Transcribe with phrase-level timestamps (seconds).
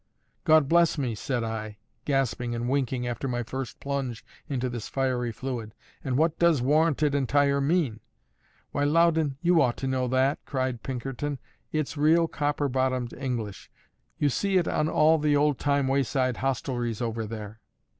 [0.45, 5.31] "God bless me!" said I, gasping and winking after my first plunge into this fiery
[5.31, 5.75] fluid.
[6.03, 7.99] "And what does 'Warranted Entire' mean?"
[8.71, 9.37] "Why, Loudon!
[9.43, 11.37] you ought to know that!" cried Pinkerton.
[11.71, 13.69] "It's real, copper bottomed English;
[14.17, 17.61] you see it on all the old time wayside hostelries over there."